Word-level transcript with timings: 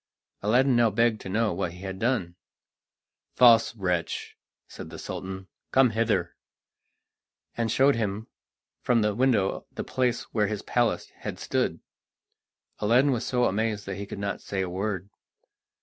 Aladdin 0.41 0.75
now 0.75 0.89
begged 0.89 1.21
to 1.21 1.29
know 1.29 1.53
what 1.53 1.73
he 1.73 1.81
had 1.81 1.99
done. 1.99 2.35
"False 3.35 3.75
wretch!" 3.75 4.35
said 4.67 4.89
the 4.89 4.97
Sultan, 4.97 5.47
"come 5.69 5.91
hither," 5.91 6.35
and 7.55 7.71
showed 7.71 7.93
him 7.97 8.25
from 8.81 9.03
the 9.03 9.13
window 9.13 9.67
the 9.71 9.83
place 9.83 10.23
where 10.33 10.47
his 10.47 10.63
palace 10.63 11.11
had 11.17 11.37
stood. 11.37 11.81
Aladdin 12.79 13.11
was 13.11 13.27
so 13.27 13.45
amazed 13.45 13.85
that 13.85 13.97
he 13.97 14.07
could 14.07 14.17
not 14.17 14.41
say 14.41 14.61
a 14.61 14.67
word. 14.71 15.11